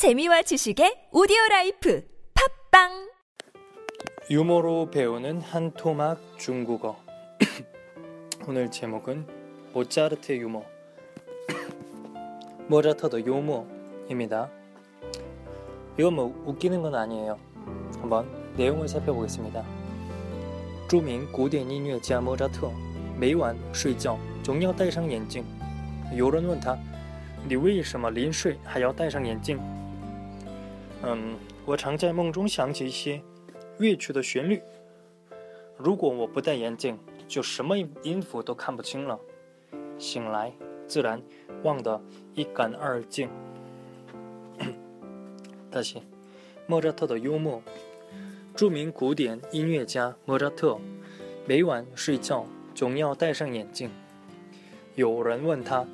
[0.00, 2.02] 재미와 지식의 오디오 라이프
[2.72, 3.10] 팝빵
[4.30, 6.96] 유머로 배우는 한 토막 중국어
[8.48, 9.26] 오늘 제목은
[9.74, 10.64] 모차르트 유머
[12.68, 14.50] 모차르트의 유머입니다.
[15.98, 17.38] 이건 뭐 웃기는 건 아니에요.
[18.00, 18.26] 한번
[18.56, 19.62] 내용을 살펴보겠습니다.
[20.88, 22.72] 著名古典音乐家莫扎特
[23.18, 25.44] 每晚睡觉总要戴上眼镜。
[26.16, 26.78] 有人问他：“
[27.46, 29.60] 你为什么临睡还要戴上眼镜？”
[31.02, 33.22] 嗯，我常在梦中想起一些
[33.78, 34.60] 乐曲的旋律。
[35.78, 39.18] 如果我不戴眼镜，就什么音符都看不清了。
[39.98, 40.52] 醒来
[40.86, 41.22] 自然
[41.62, 42.02] 忘得
[42.34, 43.30] 一干二净。
[45.70, 46.02] 大西，
[46.66, 47.62] 莫扎特的幽默。
[48.54, 50.78] 著名古典音乐家莫扎特
[51.46, 52.44] 每晚睡觉
[52.74, 53.90] 总要戴上眼镜。
[54.96, 55.86] 有人问他：“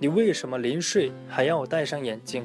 [0.00, 2.44] 你为什么临睡还要戴上眼镜？”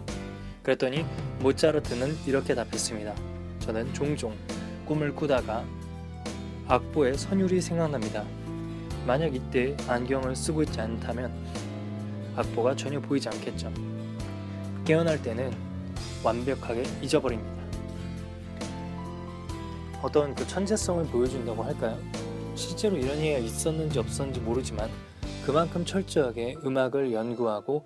[0.63, 1.05] 그랬더니
[1.39, 3.15] 모차르트는 이렇게 답했습니다.
[3.59, 4.35] 저는 종종
[4.85, 5.65] 꿈을 꾸다가
[6.67, 8.23] 악보의 선율이 생각납니다.
[9.05, 11.31] 만약 이때 안경을 쓰고 있지 않다면
[12.35, 13.71] 악보가 전혀 보이지 않겠죠.
[14.85, 15.51] 깨어날 때는
[16.23, 17.61] 완벽하게 잊어버립니다.
[20.01, 21.97] 어떤 그 천재성을 보여준다고 할까요?
[22.55, 24.89] 실제로 이런 얘기가 있었는지 없었는지 모르지만
[25.45, 27.85] 그만큼 철저하게 음악을 연구하고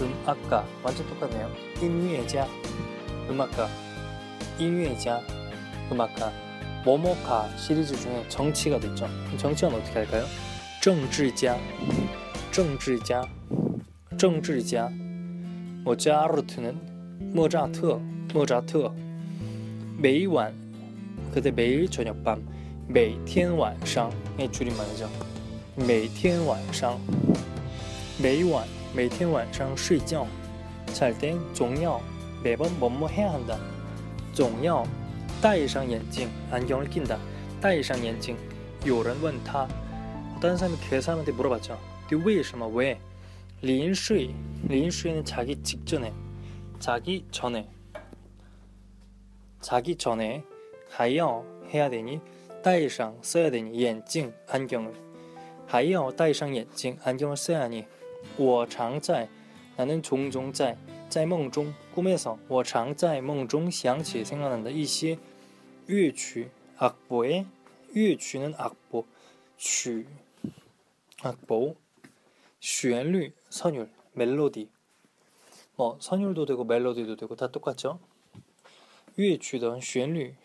[0.00, 1.50] 음악가 완전 똑같네요.
[1.82, 2.48] 인류애자,
[3.28, 3.68] 음악가,
[4.58, 5.20] 인류애자,
[5.92, 6.32] 음악가.
[6.86, 9.06] 모모카 시리즈 중에 정치가 됐죠.
[9.36, 10.24] 정치는 어떻게 할까요?
[10.82, 11.58] 정치자,
[12.50, 13.22] 정치자,
[14.16, 14.88] 정치자.
[15.84, 17.84] 모차르트는 모차트,
[18.32, 19.09] 모차트.
[19.99, 20.53] 매일晚
[21.33, 22.41] 그때 매일 저녁밤
[22.87, 25.09] 每天晚上의 줄임말이죠
[25.75, 26.99] 每天晚上
[28.19, 30.25] 每晚每天晚上睡觉
[30.93, 31.99] 잘 때总要
[32.43, 33.57] 매번 뭐뭐 해야 한다
[34.33, 34.85] 总要
[35.41, 37.17] 戴上眼镜 안경을 낀다
[37.59, 38.37] 戴上眼镜
[38.85, 39.67] 有人问他
[40.37, 41.77] 어떤 사람이 그 사람한테 물어봤죠
[42.09, 42.99] 你为什么왜
[43.61, 44.29] 临睡
[44.69, 46.13] 临睡는 자기 직전에
[46.79, 47.67] 자기 전에
[49.61, 50.43] 자기 전에
[50.89, 52.21] 하여 해야 되니
[52.63, 54.93] 戴上 써야 되니 眼镜 안경을
[55.67, 57.85] 하여 戴上 眼镜 안경을 써야 하니
[58.37, 59.29] 我常在
[59.77, 60.77] 나는 종종 在
[61.09, 65.17] 在梦中 꿈에서 我常在梦中想起 생각난다 一些
[65.87, 67.45] 乐曲 악보의
[67.93, 69.05] 乐曲는 악보
[69.57, 70.05] 曲
[71.21, 71.75] 악보
[72.59, 74.69] 旋律 선율 멜로디
[75.75, 77.99] 뭐 선율도 되고 멜로디도 되고 다 똑같죠.
[79.19, 80.35] 乐曲的旋律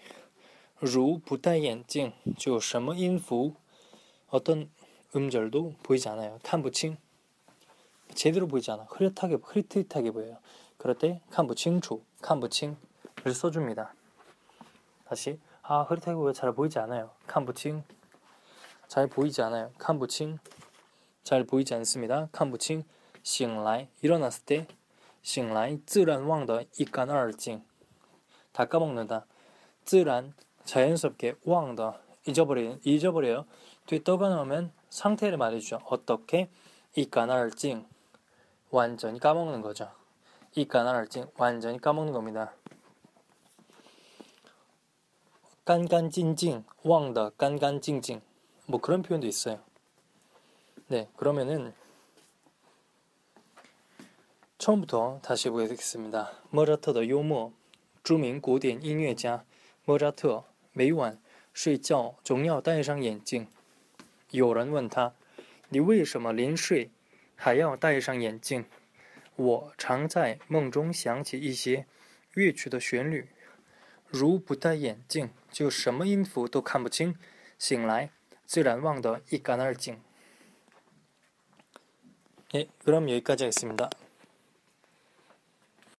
[0.79, 3.55] 如不戴眼镜就什么音符
[4.29, 4.71] 어떤
[5.15, 6.39] 음절도 보이지 않아요.
[6.43, 6.97] 看不清
[8.15, 8.85] 제대로 보이지 않아.
[8.85, 10.39] 흐릿하게 흐릿하게 보여요.
[10.77, 12.77] 그럴 때 看不清楚,看不清
[13.23, 13.95] 를 써줍니다.
[15.05, 17.11] 다시 아 흐릿하게 보여 잘 보이지 않아요.
[17.27, 17.83] 看不清
[18.89, 19.73] 잘 보이지 않아요.
[19.79, 20.39] 看不清
[21.23, 22.29] 잘 보이지 않습니다.
[22.33, 22.85] 看不清
[23.23, 24.67] 醒来 일어났을 때
[25.23, 27.63] 醒来自然忘得一干二净
[28.56, 29.26] 다 까먹는다.
[29.84, 33.46] 쯔란 자연스럽게 우왕다 잊어버린 잊어버려요.
[33.86, 35.82] 뒤에 떠가놓으면 상태를 말해주죠.
[35.86, 36.50] 어떻게
[36.96, 37.86] 이까나를찡
[38.72, 39.92] 완전히 까먹는 거죠.
[40.56, 42.54] 이까나를찡 완전히 까먹는 겁니다.
[45.66, 48.22] 깐깐찡찡 왕다 깐깐찡찡
[48.68, 49.60] 뭐 그런 표현도 있어요.
[50.88, 51.74] 네 그러면은
[54.58, 56.32] 처음부터 다시 보겠습니다.
[56.52, 57.52] 머라터더 요모
[58.05, 59.45] 著名古典音乐家
[59.85, 61.21] 莫扎特每晚
[61.53, 63.49] 睡觉总要戴上眼镜。
[64.31, 65.15] 有人问他：“
[65.71, 66.91] 你为什么临睡
[67.35, 68.65] 还要戴上眼镜？”
[69.37, 71.87] 我常在梦中想起一些
[72.35, 73.29] 乐曲的旋律，
[74.09, 77.17] 如不戴眼镜就什么音符都看不清，
[77.59, 78.11] 醒来
[78.45, 79.99] 自然忘得一干二净。
[82.53, 83.89] 예, 그럼 여기까지 하겠습니다.